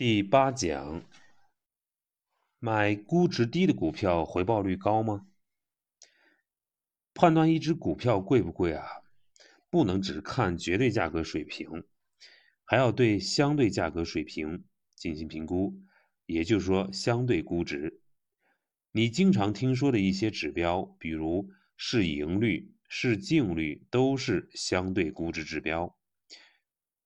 [0.00, 1.04] 第八讲，
[2.58, 5.26] 买估值低的股票回报率高吗？
[7.12, 8.82] 判断一只股票贵不贵啊，
[9.68, 11.84] 不能只看绝对价格水平，
[12.64, 14.64] 还要对相对价格水平
[14.96, 15.78] 进行评估，
[16.24, 18.00] 也就是说相对估值。
[18.92, 25.94] 你经常听说的一些指标，比如市盈率、市净率，都是相对估值指标。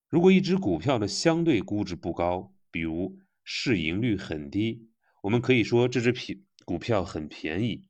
[0.09, 4.91] 如果一只股票的相对估值不高，比如市盈率很低，
[5.23, 6.19] 我们可以说这只股
[6.65, 7.87] 股票很便宜；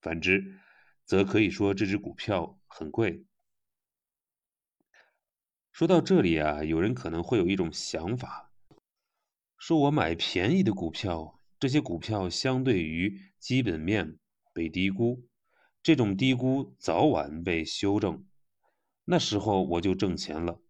[0.00, 0.58] 反之，
[1.04, 3.24] 则可以说这只股票很贵。
[5.70, 8.50] 说到这里啊，有人可能会有一种想法，
[9.56, 14.18] 说我买便宜的股票，这些股票相对于基本面
[14.52, 15.28] 被低估，
[15.80, 18.26] 这种低估早晚被修正，
[19.04, 20.60] 那时候我就挣钱了。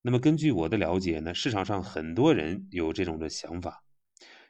[0.00, 3.84] 那么根据我的了解呢，市场上很多人有这种的想法，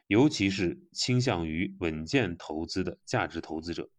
[0.07, 3.89] 尤其是倾向于稳健投资的价值投资者，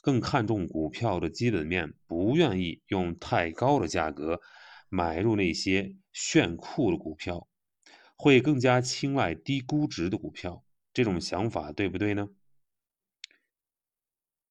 [0.00, 4.40] 更看重股票的基本面，不愿意用太高的价格
[4.88, 7.48] 买入那些炫酷的股票，
[8.16, 10.64] 会更加青睐低估值的股票。
[10.94, 12.28] 这种想法对不对呢？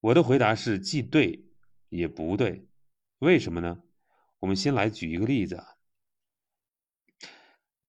[0.02, 1.46] 我的回答是既对
[1.90, 2.68] 也不对。
[3.20, 3.82] 为什么呢？
[4.40, 5.77] 我们先来举一个例子啊。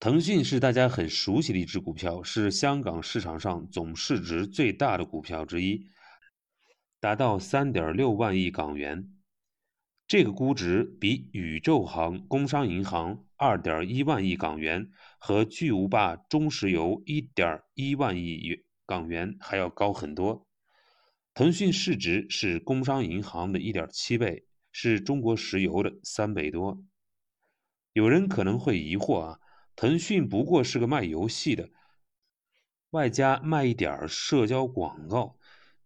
[0.00, 5.88] 腾讯是大家很熟悉的一只股票，是香港市场上总市值最大的股票之一，
[7.00, 9.12] 达到三点六万亿港元。
[10.06, 14.88] 这个估值比宇宙行、工商银行二点一万亿港元
[15.18, 20.46] 和巨无霸中石油一点一万亿港元还要高很多。
[21.34, 26.84] 腾讯市值是工商银行的一点七倍，是中国石油的三倍多。
[27.92, 29.40] 有人可能会疑惑啊。
[29.80, 31.70] 腾讯不过是个卖游戏的，
[32.90, 35.36] 外加卖一点社交广告，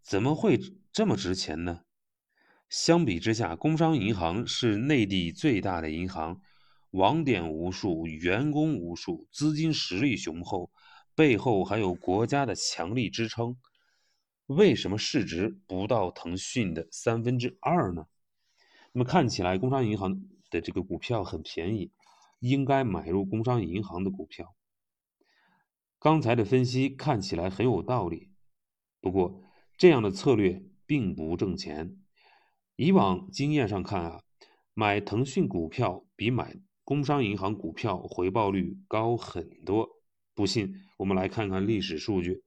[0.00, 0.58] 怎么会
[0.90, 1.82] 这么值钱呢？
[2.70, 6.40] 相比之下，工商银行是内地最大的银行，
[6.92, 10.72] 网点无数，员工无数，资金实力雄厚，
[11.14, 13.58] 背后还有国家的强力支撑。
[14.46, 18.06] 为什么市值不到腾讯的三分之二呢？
[18.92, 20.18] 那么看起来，工商银行
[20.48, 21.90] 的这个股票很便宜。
[22.42, 24.54] 应该买入工商银行的股票。
[26.00, 28.30] 刚才的分析看起来很有道理，
[29.00, 29.40] 不过
[29.78, 31.96] 这样的策略并不挣钱。
[32.74, 34.22] 以往经验上看啊，
[34.74, 39.88] 买腾讯股票比买工商银行股票回报率高很多。
[40.34, 42.42] 不信，我们来看看历史数据。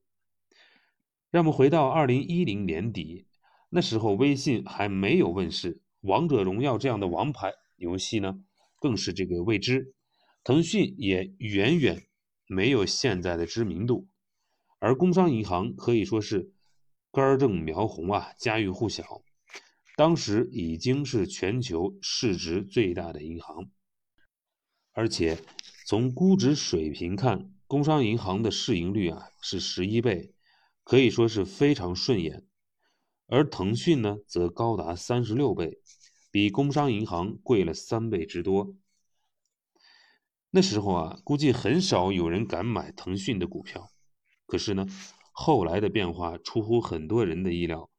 [1.32, 3.28] 让我们回到二零一零年底，
[3.70, 8.44] 那时候微信还没有问世，王者荣耀这样的王牌游戏呢？
[8.86, 9.96] 更是这个未知，
[10.44, 12.06] 腾讯也远远
[12.46, 14.08] 没有现在的知名度，
[14.78, 16.54] 而工商银行可以说是
[17.12, 19.24] 根正苗红啊，家喻户晓，
[19.98, 23.72] 当时已经是全球市值最大的银行，
[24.92, 25.40] 而且
[25.88, 30.36] 从估值水平看，工商银行的市盈率啊是十一倍，
[30.84, 32.46] 可以说是非常顺眼，
[33.26, 35.80] 而腾讯呢则高达三十六倍。
[36.36, 38.76] 比工商银行贵了三倍之多。
[40.50, 43.90] 那时候啊，估计很少有人敢买腾讯的股票。
[44.46, 44.86] 可是呢，
[45.32, 47.90] 后来的变化出乎很多人的意料。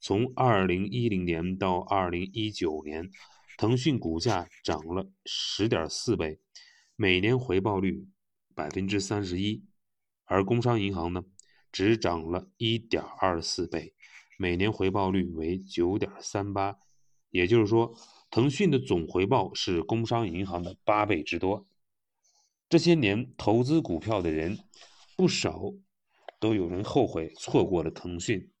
[0.00, 3.08] 从二零一零年到二零一九年，
[3.56, 6.40] 腾讯股价涨了十点四倍，
[6.96, 8.08] 每年回报率
[8.56, 9.62] 百分之三十一；
[10.24, 11.22] 而工商银行呢，
[11.70, 13.94] 只涨了一点二四倍，
[14.36, 16.80] 每年回报率为九点三八。
[17.34, 17.92] 也就是说，
[18.30, 21.66] 腾讯的总回报是工商银行的八倍之多。
[22.68, 24.56] 这些年投资股票的人
[25.16, 25.60] 不少，
[26.38, 28.52] 都有人后悔错过了腾讯。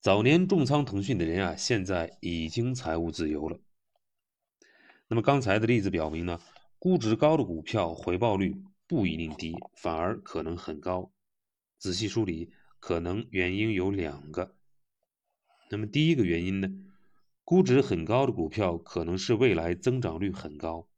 [0.00, 3.58] 早年重仓腾讯的人啊，现在已经财务自由了。
[5.08, 6.40] 那么刚才的例子表明呢，
[6.78, 8.54] 估值高的股票回报率
[8.86, 11.10] 不一定低，反而可能很高。
[11.80, 14.54] 仔细梳理，可能原因有两个。
[15.68, 16.68] 那么第一个原因呢？
[17.44, 20.88] 估值很高的股票可能是未来增长率很高，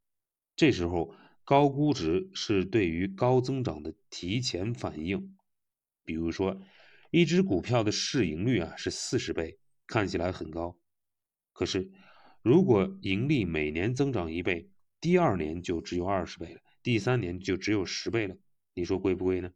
[0.55, 1.13] 这时候
[1.43, 5.37] 高估值是对于高增长的提前反应。
[6.05, 6.61] 比如说，
[7.11, 9.59] 一只股票的市盈率啊是四十倍，
[9.89, 10.79] 看起来很高，
[11.53, 11.91] 可是
[12.43, 14.71] 如果盈利每年增长一倍，
[15.01, 18.37] 第二年就只有二十倍了，第三年就只有十倍了，
[18.73, 19.51] 你说贵不贵呢？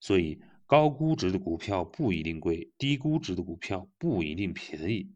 [0.00, 5.12] 所以高估值的股票不一定贵，低估值的股票不一定便宜。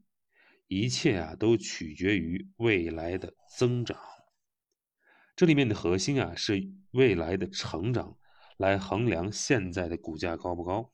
[0.67, 3.99] 一切啊，都取决于未来的增长。
[5.37, 8.17] 这里面的核心啊是未来的成长
[8.57, 10.93] 来衡量现在的股价高不高。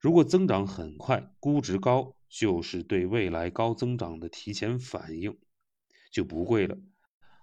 [0.00, 5.38] 如果增长很快，估值高，就是对未来高增长的提前反应，
[6.10, 6.78] 就不贵了。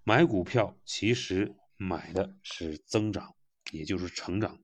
[0.03, 3.35] 买股票其实买的是增长，
[3.71, 4.59] 也就是成长。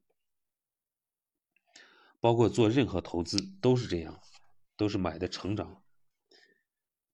[2.19, 4.19] 包括做任何投资都是这样，
[4.75, 5.82] 都是买的成长。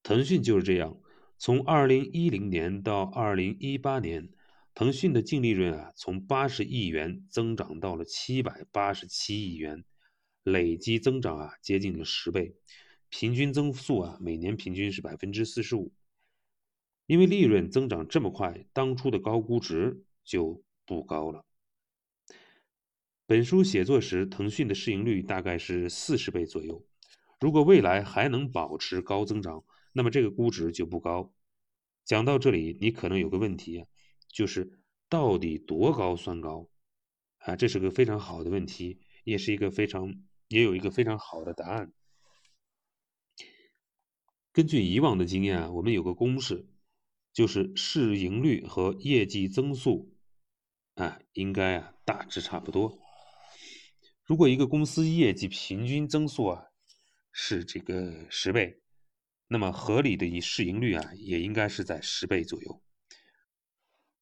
[0.10, 1.00] 腾讯就是这样，
[1.38, 4.28] 从二零一零年到二零一八年，
[4.74, 9.86] 腾讯的净利润啊，从八十亿元增长到了七百八十七亿元。
[10.42, 12.56] 累计增长啊，接近了十倍，
[13.10, 15.94] 平均增速啊，每年平均是百分之四十五。
[17.06, 21.46] 因为利润增长这么快，当初的高估值就不高了。
[23.28, 26.84] 本书写作时，腾讯的市盈率大概是四十倍左右。
[27.40, 31.34] 如果未来还能保持高增长，那么这个估值就不高。
[32.06, 33.88] 讲到这里，你可能有个问题啊，
[34.28, 36.70] 就是到底多高算高？
[37.40, 40.24] 啊，这是个非常好的问题，也是一个非常。
[40.50, 41.94] 也有一个非常好的答案。
[44.52, 46.68] 根据以往的经验啊，我们有个公式，
[47.32, 50.12] 就是市盈率和业绩增速，
[50.96, 53.00] 啊，应该啊大致差不多。
[54.26, 56.66] 如果一个公司业绩平均增速啊
[57.32, 58.82] 是这个十倍，
[59.50, 62.82] 那么合理的市盈率啊也应该是在十倍左右。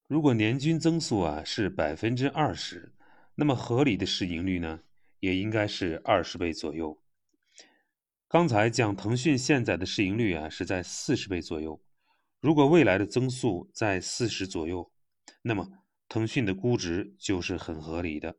[0.08, 2.96] 如果年均增速啊是百分之二十，
[3.36, 4.80] 那么合理的市盈率呢？
[5.20, 7.02] 也应该是二十倍左右。
[8.28, 11.82] 刚才讲腾讯现在的市盈率啊是在四十倍左右，
[12.40, 14.92] 如果未来的增速在四十左右，
[15.42, 15.68] 那么
[16.08, 18.38] 腾讯的估值就是很合理的。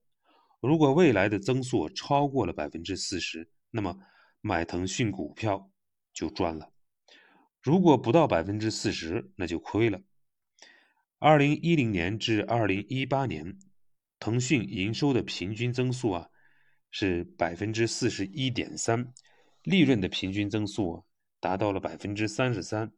[0.60, 3.98] 如果未来的增速超过了百分之四十，那么
[4.40, 5.70] 买腾讯股票
[6.12, 6.72] 就赚了；
[7.62, 10.00] 如果不到百分之四十，那就亏了。
[11.18, 13.58] 二零一零年至二零一八年，
[14.18, 16.28] 腾讯营收的平均增速啊。
[16.90, 19.12] 是百分之四十一点三，
[19.62, 21.02] 利润的平均增速啊
[21.38, 22.90] 达到了百分之三十三。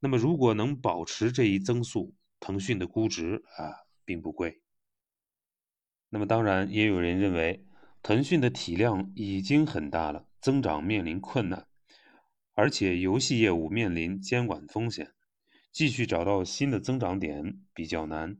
[0.00, 4.60] 那么，如果能保持这一增速，腾讯的估值啊并不贵。
[6.08, 7.64] 那么，当然也有人认为，
[8.02, 11.67] 腾讯的体量已经很大了，增长面临困难，
[12.58, 15.12] 而且游戏业务面临监管风险，
[15.70, 18.36] 继续找到新的增长点比较难。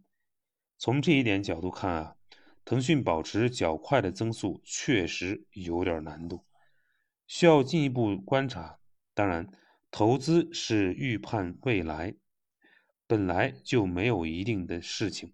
[0.77, 2.17] 从这一点角度看啊。
[2.65, 6.45] 腾讯保持较快的增速确实有点难度，
[7.27, 8.81] 需要进一步观察。
[9.15, 9.49] 当然，
[9.91, 12.15] 投资是预判未来，
[13.07, 15.33] 本来就没有一定的事情，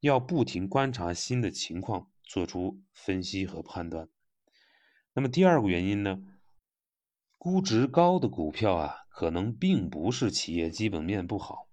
[0.00, 4.08] 要不停观察新的情况，做出分析和判断。
[5.12, 6.22] 那么第二个原因呢？
[7.44, 11.66] 估值高的股票啊，可能并不是企业基本面不好，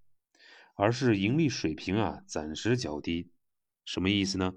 [0.73, 3.31] 而是盈利水平啊暂时较低。
[3.85, 4.55] 什么意思呢？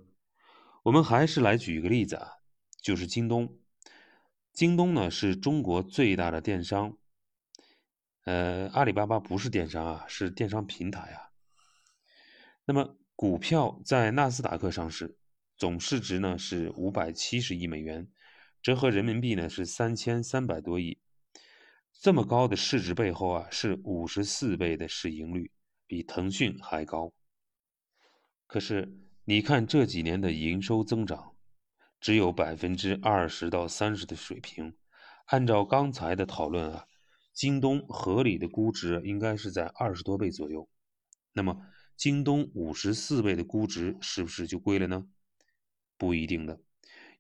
[0.85, 2.39] 我们还是来举一个例子啊，
[2.81, 3.59] 就是京东。
[4.55, 6.97] 京东呢是中国最大的电商，
[8.25, 11.29] 呃，阿里巴巴不是电商啊，是电商平台啊。
[12.65, 15.19] 那么股票在纳斯达克上市，
[15.59, 18.11] 总市值呢是五百七十亿美元，
[18.63, 21.02] 折合人民币呢是三千三百多亿。
[22.03, 25.53] 这么高的市值背后啊，是五十四倍的市盈率，
[25.87, 27.13] 比腾讯还高。
[28.47, 28.99] 可是。
[29.25, 31.37] 你看这几年的营收增长，
[32.01, 34.75] 只有百分之二十到三十的水平。
[35.27, 36.87] 按照刚才的讨论啊，
[37.33, 40.69] 京东合理的估值应该是在二十多倍左右。
[41.33, 41.65] 那么，
[41.97, 45.07] 京东五十四倍的估值是不是就贵了呢？
[45.97, 46.61] 不一定的，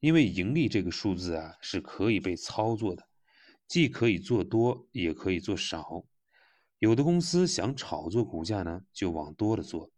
[0.00, 3.06] 因为盈利这个数字啊是可以被操作的，
[3.66, 6.04] 既可以做多，也可以做少。
[6.78, 9.90] 有的公司想炒作股价呢，就往多了做。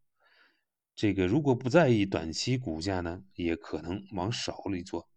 [0.94, 5.08] 这个如果不在意短期股价呢，也可能往少里做。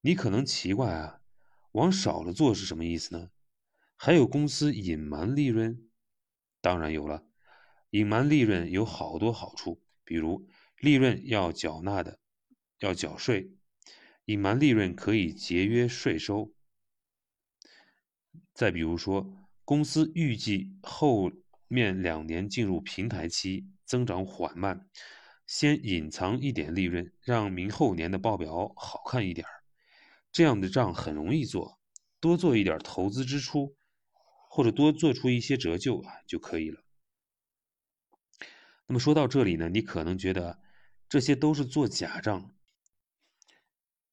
[0.00, 1.20] 你可能奇怪啊，
[1.72, 3.30] 往少了做是什么意思呢？
[3.96, 5.88] 还有公司隐瞒利润？
[6.60, 7.24] 当然有了，
[7.90, 12.18] 隐瞒利润有好多好处，比如利润要缴纳的，
[12.80, 13.52] 要缴税，
[14.24, 16.52] 隐瞒利润可以节约税收。
[18.54, 19.26] 再比如说，
[19.64, 21.30] 公司预计后
[21.68, 23.68] 面两年进入平台期。
[23.84, 24.88] 增长缓慢，
[25.46, 29.46] 先隐藏一点利润，让明后年的报表好看一点
[30.30, 31.78] 这样的账很容易做，
[32.18, 33.76] 多做一点投资支出，
[34.48, 36.82] 或者多做出一些折旧啊就可以了。
[38.86, 40.58] 那么说到这里呢，你可能觉得
[41.06, 42.54] 这些都是做假账。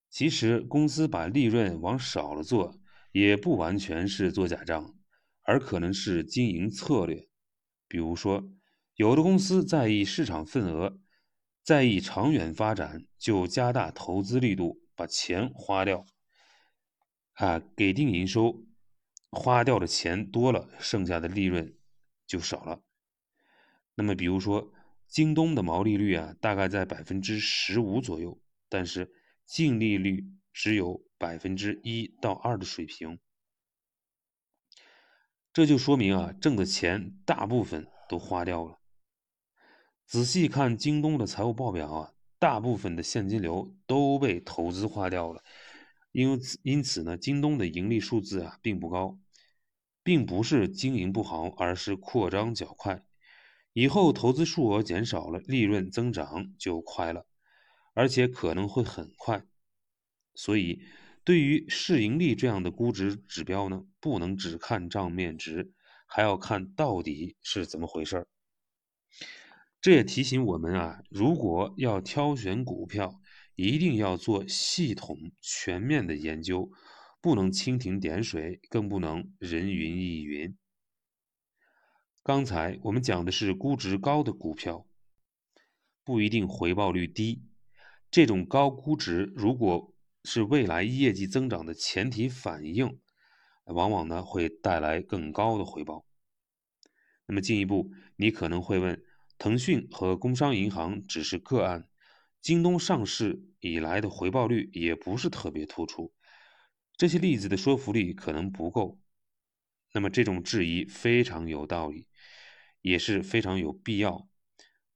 [0.09, 4.95] 其实公司把利润往少了做，也不完全是做假账，
[5.43, 7.27] 而可能是经营策略，
[7.87, 8.51] 比如说。
[8.95, 10.99] 有的公司在意市场份额，
[11.63, 16.05] 在意长远发展，就加大投资力度，把钱花掉，
[17.35, 18.65] 啊，给定营收，
[19.31, 21.77] 花掉的钱多了，剩下的利润
[22.27, 22.83] 就少了。
[23.95, 24.73] 那么，比如说
[25.07, 29.13] 京东的毛利率啊，大概在百分之十五左右，但是
[29.45, 33.19] 净利率只有百分之一到二的水平，
[35.53, 38.79] 这就说明啊，挣的钱大部分都花掉了。
[40.05, 45.43] 仔细看京东的财务报表啊，大部分的现金流都被投资花掉了，
[46.11, 49.19] 因此因此呢，京东的盈利数字啊并不高，
[50.03, 53.05] 并不是经营不好，而是扩张较快。
[53.73, 57.27] 以后投资数额减少了，利润增长就快了，
[57.93, 59.43] 而且可能会很快。
[60.41, 60.81] 所以，
[61.25, 65.73] 对于市盈率这样的估值指标呢，不能只看账面值，
[66.07, 68.27] 还要看到底是怎么回事儿。
[69.81, 73.19] 这也提醒我们啊，如果要挑选股票，
[73.55, 76.71] 一定要做系统全面的研究，
[77.19, 80.57] 不能蜻蜓点水，更不能人云亦云。
[82.23, 84.87] 刚才我们讲的是估值高的股票，
[86.05, 87.43] 不一定回报率低。
[88.09, 89.93] 这种高估值，如果
[90.31, 92.99] 是未来业绩增长的前提反应，
[93.65, 96.05] 往往呢会带来更高的回报。
[97.25, 99.03] 那么进一步，你可能会问。
[99.39, 101.89] 腾讯和工商银行只是个案，
[102.41, 106.13] 京东上市以来的回报率也不是特别突出，
[106.95, 108.99] 这些例子的说服力可能不够。
[109.93, 112.05] 那么这种质疑非常有道理，
[112.81, 114.29] 也是非常有必要。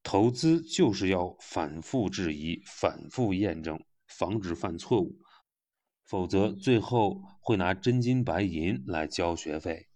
[0.03, 5.22] 投资就是要反复质疑、反复验证，防止犯错误，
[6.05, 9.87] 否则最后会拿真金白银来交学费。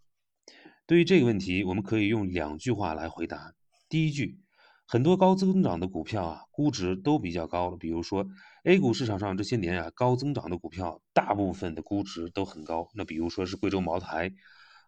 [0.85, 3.53] 对于这个问题，我们可以用两句话来回答。
[3.89, 4.39] 第一句，
[4.85, 7.77] 很多高增长的股票啊，估值都比较高了。
[7.77, 8.25] 比如说
[8.63, 12.89] ，A 股市场上这些年啊，高增长的股票，大部分的估值都很高。
[12.93, 14.31] 那比如说是贵州茅台、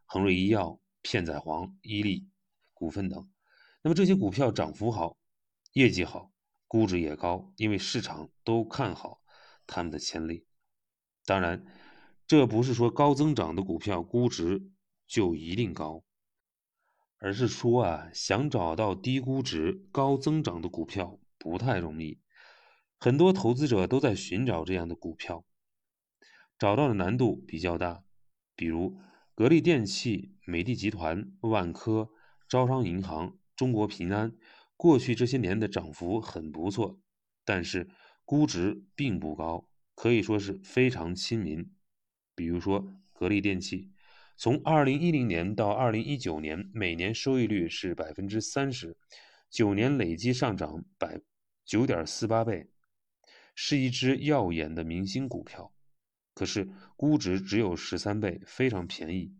[0.05, 2.27] 恒瑞医药、片仔癀、伊利
[2.73, 3.29] 股份等。
[3.81, 5.17] 那么这些股票涨幅好，
[5.73, 6.31] 业绩好，
[6.67, 9.21] 估值也高，因为市场都看好
[9.67, 10.45] 他们的潜力。
[11.29, 11.63] 当然，
[12.25, 14.71] 这不是说高增长的股票估值
[15.05, 16.03] 就一定高。
[17.19, 22.19] 而是说啊，想找到低估值、高增长的股票不太容易，
[22.97, 25.45] 很多投资者都在寻找这样的股票，
[26.57, 28.03] 找到的难度比较大。
[28.55, 28.97] 比如
[29.35, 32.09] 格力电器、美的集团、万科、
[32.47, 34.35] 招商银行、中国平安，
[34.75, 36.99] 过去这些年的涨幅很不错，
[37.45, 37.87] 但是
[38.25, 39.68] 估值并不高，
[39.99, 41.69] 可以说是非常亲民。
[42.33, 43.91] 比如说格力电器。
[44.37, 48.95] 从二零一零年到二零一九年，每年收益率是百分之三十，
[49.49, 51.19] 九年累计上涨百
[51.65, 52.69] 九点四八倍，
[53.53, 55.73] 是一只耀眼的明星股票。
[56.33, 59.35] 可是估值只有十三倍，非常便宜。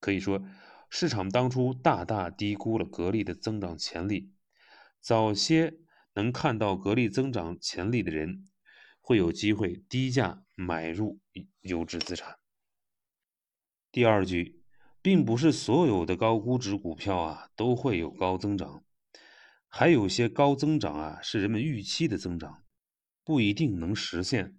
[0.00, 0.42] 可以说，
[0.88, 4.32] 市场当初大大低估了格力的增长潜力。
[5.02, 5.74] 早些
[6.14, 8.46] 能看到格力增长潜力的人，
[9.02, 11.20] 会有机会低价买入
[11.60, 12.38] 优质资产。
[13.90, 14.62] 第二句，
[15.02, 18.82] 并不是所有的高估值股票啊都会有高增长，
[19.68, 22.64] 还有些高增长啊是人们预期的增长，
[23.22, 24.56] 不一定能实现。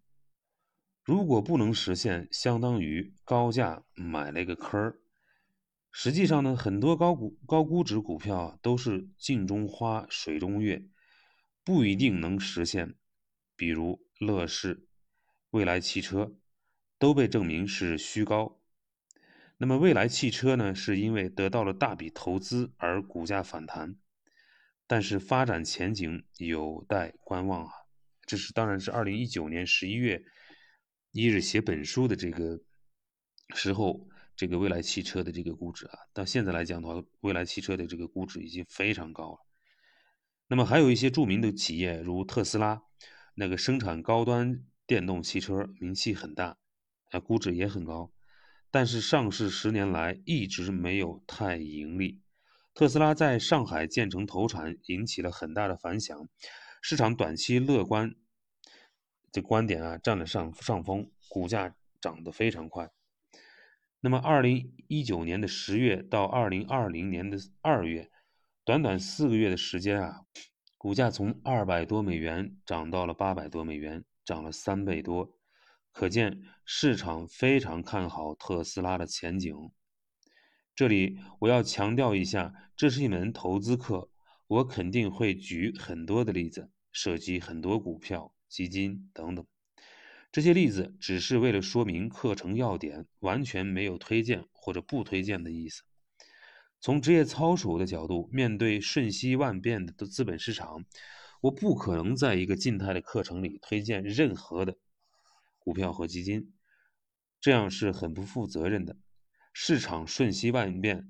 [1.04, 5.00] 如果不能实现，相当于高价买了一个坑儿。
[5.92, 10.86] 实际上呢，很多高股高估值股票都是镜中花水中月，
[11.64, 12.96] 不一定能实现。
[13.56, 14.88] 比如乐视、
[15.52, 16.36] 未来汽车，
[16.98, 18.60] 都被证明是虚高。
[19.58, 23.96] 那么未来汽车呢，是因为得到了大笔投资而股价反弹，
[24.88, 27.72] 但是发展前景有待观望啊。
[28.26, 30.24] 这是当然是二零一九年十一月
[31.12, 32.62] 一日写本书的这个
[33.54, 39.40] 时候，这个未来汽车的这个估值啊，到现在来讲的话，未来汽车的这个估值已经非常高了。
[40.48, 42.84] 那么还有一些著名的企业，如特斯拉，
[43.36, 46.58] 那个生产高端电动汽车，名气很大，
[47.12, 48.12] 啊，估值也很高。
[48.70, 52.22] 但是上市十年来一直没有太盈利。
[52.74, 56.28] 特斯拉在上海建成投产，引起了很大的反响，
[56.82, 58.16] 市场短期乐观
[59.32, 62.90] 的观点啊占了上上风，股价涨得非常快。
[64.00, 68.10] 那么，二零一九年的十月到二零二零年的二月，
[68.66, 70.26] 短短四个月的时间啊，
[70.84, 75.34] 股价从二百多美元涨到了八百多美元，涨了三倍多。
[75.94, 79.56] 可见市场非常看好特斯拉的前景。
[80.76, 84.10] 这里我要强调一下，这是一门投资课，
[84.48, 89.48] 我肯定会举很多的例子，涉及很多股票、基金等等。
[90.34, 95.84] 这些例子只是为了说明课程要点，完全没有推荐或者不推荐的意思。
[96.84, 100.84] 从职业操守的角度，面对瞬息万变的资本市场，
[101.40, 104.76] 我不可能在一个静态的课程里推荐任何的
[105.60, 106.54] 股票和基金，
[107.40, 108.98] 这样是很不负责任的。
[109.54, 111.08] 市场瞬息万变，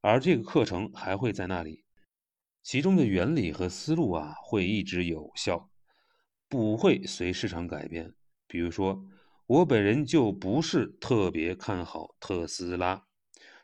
[0.00, 1.82] 而这个课程还会在那里。
[2.62, 5.68] 其中的原理和思路啊，会一直有效，
[6.48, 8.14] 不会随市场改变。
[8.46, 9.04] 比如说，
[9.48, 13.08] 我本人就不是特别看好特斯拉，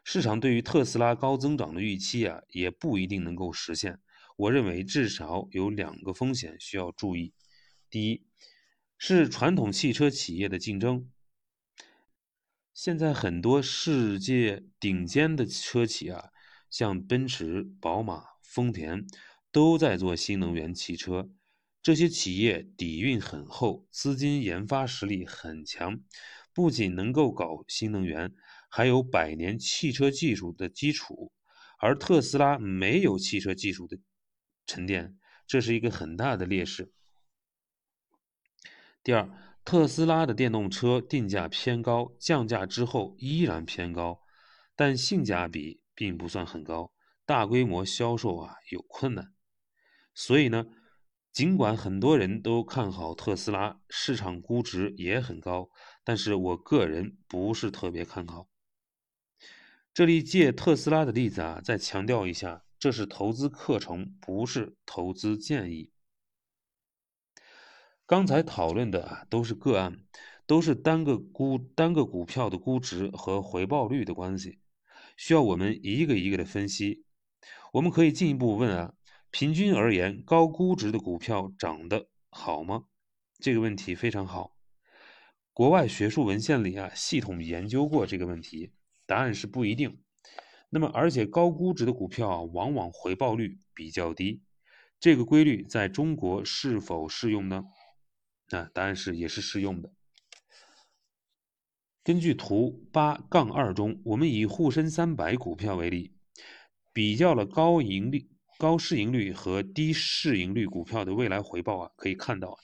[0.05, 4.01] 市场对于特斯拉高增长的预期啊，也不一定能够实现。
[4.37, 7.33] 我认为至少有两个风险需要注意：
[7.89, 8.25] 第一，
[8.99, 11.11] 是传统汽车企业的竞争。
[12.75, 16.31] 现在很多世界顶尖的车企啊，
[16.69, 18.33] 像奔驰、宝马。
[18.43, 19.07] 丰田
[19.51, 21.31] 都在做新能源汽车，
[21.83, 26.03] 这些企业底蕴很厚，资金研发实力很强，
[26.53, 28.35] 不仅能够搞新能源，
[28.75, 31.31] 还有百年汽车技术的基础。
[31.77, 33.99] 而特斯拉没有汽车技术的
[34.67, 36.93] 沉淀，这是一个很大的劣势。
[39.03, 39.29] 第二，
[39.65, 44.23] 特斯拉的电动车定价偏高，降价之后依然偏高，
[44.75, 46.95] 但性价比并不算很高。
[47.27, 49.35] 大规模销售啊有困难，
[50.15, 50.67] 所以呢，
[51.33, 55.69] 尽管很多人都看好特斯拉，市场估值也很高，
[56.05, 58.52] 但是我个人不是特别看好。
[59.95, 65.93] 这里借特斯拉的例子啊，再强调一下，这是投资课程，不是投资建议。
[68.07, 69.99] 刚才讨论的啊都是个案，
[70.47, 74.61] 都是单个估单个股票的估值和回报率的关系，
[75.19, 77.05] 需要我们一个一个的分析。
[77.75, 78.95] 我们可以进一步问啊，
[79.31, 82.85] 平均而言，高估值的股票涨得好吗？
[83.39, 84.57] 这个问题非常好。
[85.53, 88.73] 国外学术文献里啊，系统研究过这个问题，
[89.07, 90.03] 答案是不一定。
[90.71, 94.43] 那么，而且高估值的股票啊，往往回报率比较低。
[94.99, 97.65] 这个规律在中国是否适用呢？
[98.51, 99.93] 啊，答案是也是适用的。
[102.05, 106.15] 根据图八杠二中，我们以沪深三百股票为例。
[106.95, 112.59] 比较了高盈利、高市盈率和低市盈率股票的未来回报啊，可以看到，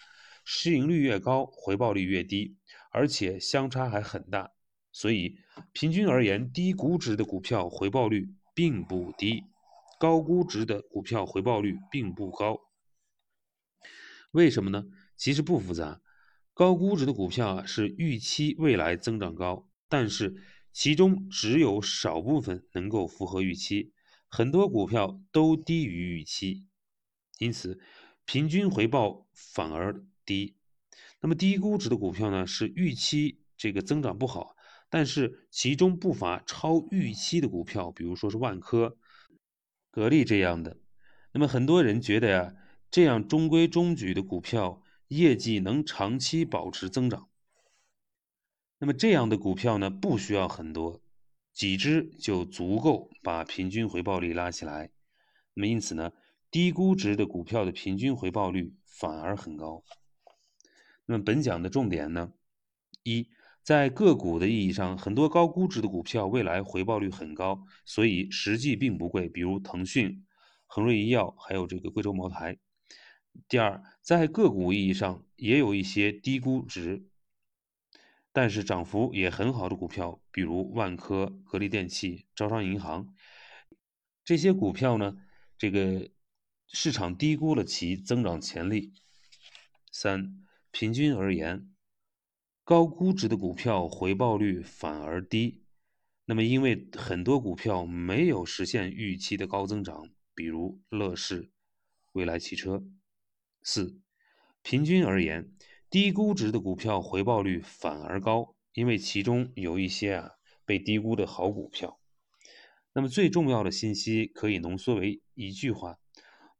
[0.44, 2.56] 市盈率越高，回报率越低，
[2.90, 4.52] 而且相差还很大。
[4.98, 5.38] 所以
[5.70, 9.44] 平均而言，低估值的股票回报率并不低，
[10.00, 12.58] 高估值的股票回报率并不高。
[14.32, 14.86] 为什么呢？
[15.16, 16.00] 其实不复杂，
[16.52, 20.34] 高估值的股票啊是预期未来增长高，但是
[20.72, 23.92] 其中只有少部分能够符合预期。
[24.26, 26.66] 很多股票都低于预期，
[27.38, 27.78] 因此
[28.24, 30.56] 平均回报反而低。
[31.20, 32.44] 那么低估值的股票呢？
[32.44, 34.56] 是预期这个增长不好，
[34.90, 38.96] 但是其中不乏超预期的股票，比如说是万科、
[39.90, 40.78] 格力这样的。
[41.32, 42.54] 那么很多人觉得呀，
[42.90, 47.28] 这样中规中矩的股票业绩能长期保持增长。
[48.78, 51.02] 那么这样的股票呢，不需要很多。
[51.52, 54.92] 几只就足够把平均回报率拉起来，
[55.54, 56.12] 那么因此呢，
[56.52, 59.82] 低估值的股票的平均回报率反而很高。
[61.06, 62.32] 那么本讲的重点呢，
[63.02, 63.28] 一
[63.68, 70.24] 在个股的意义上，很多高估值的股票未来回报率很高，所以实际并不贵，比如腾讯、
[70.64, 72.56] 恒瑞医药，还有这个贵州茅台。
[73.46, 77.10] 第二，在个股意义上，也有一些低估值。
[78.32, 83.14] 但是涨幅也很好的股票，比如万科、格力电器、招商银行，
[84.24, 85.18] 这些股票呢，
[85.58, 86.08] 这个
[86.68, 88.94] 市场低估了其增长潜力。
[89.92, 91.68] 三，平均而言，
[92.68, 95.62] 高估值的股票回报率反而低。
[96.26, 101.50] 那么，因为很多股票没有实现预期的高增长，比如乐视、
[102.12, 102.84] 蔚来汽车。
[103.62, 103.98] 四，
[104.60, 105.50] 平均而言。
[105.88, 110.32] 低估值的股票回报率反而高，因为其中有一些啊
[110.66, 111.98] 被低估的好股票。
[112.92, 115.96] 那么最重要的信息可以浓缩为一句话：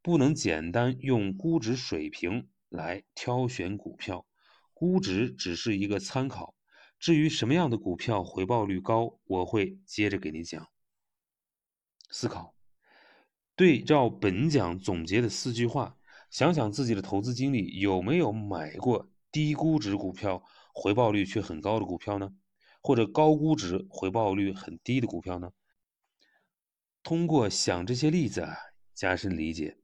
[0.01, 4.25] 不能简单用估值水平来挑选股票，
[4.79, 6.55] 估值只是一个参考。
[6.99, 10.69] 至于什么样的股票回报率高，我会接着给你讲。
[12.09, 12.55] 思考，
[13.57, 15.97] 对照本讲总结的四句话，
[16.29, 19.11] 想想自己的投资经历有没有买过。
[19.33, 20.41] 低估值股票
[20.73, 22.31] 回报率却很高的股票呢，
[22.81, 25.51] 或者高估值回报率很低的股票呢？
[27.03, 28.55] 通过想这些例子啊，
[28.93, 29.77] 加深理解。